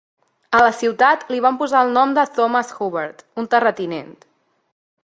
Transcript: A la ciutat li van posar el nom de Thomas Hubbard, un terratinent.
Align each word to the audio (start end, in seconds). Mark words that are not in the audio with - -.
A 0.59 0.61
la 0.61 0.71
ciutat 0.77 1.27
li 1.33 1.43
van 1.47 1.59
posar 1.61 1.83
el 1.89 1.93
nom 1.99 2.17
de 2.19 2.25
Thomas 2.39 2.73
Hubbard, 2.79 3.23
un 3.43 3.53
terratinent. 3.55 4.15